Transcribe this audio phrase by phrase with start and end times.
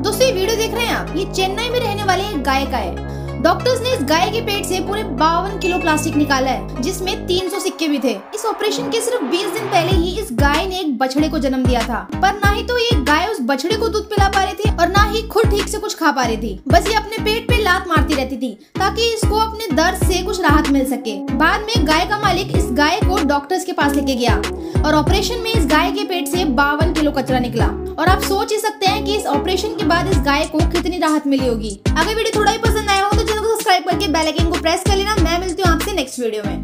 [0.00, 1.16] दोस्तों, ये वीडियो देख रहे हैं आप?
[1.16, 4.64] ये चेन्नई में रहने वाले एक गाय का है। डॉक्टर्स ने इस गाय के पेट
[4.64, 9.00] से पूरे बावन किलो प्लास्टिक निकाला है, जिसमें 300 सिक्के भी थे। इस ऑपरेशन के
[9.00, 12.34] सिर्फ़ 20 दिन पहले ही इस गाय ने एक बछड़े को जन्म दिया था। पर
[12.34, 15.02] ना ही तो ये गाय उस बछड़े को दूध पिला पा रही थी और ना
[15.10, 17.88] ही खुद ठीक से कुछ खा पा रही थी। बस ये अपने पेट पे लात
[17.88, 22.06] मारती रहती थी, ताकि इसको अपने दर्द से कुछ राहत मिल सके। बाद में गाय
[22.06, 24.40] का मालिक इस गाय को डॉक्टर्स के पास लेके गया।
[24.80, 27.66] और ऑपरेशन में इस गाय के पेट से बावन किलो कचरा निकला।
[27.98, 30.98] और आप सोच ही सकते हैं कि इस ऑपरेशन के बाद इस गाय को कितनी
[30.98, 34.08] राहत मिली होगी। अगर वीडियो थोड़ा ही पसंद आया हो तो चैनल को सब्सक्राइब करके
[34.08, 36.58] बेल आइकन को प्रेस कर लेना। मैं मिलती हूँ आपसे नेक्स्ट वीडियो में।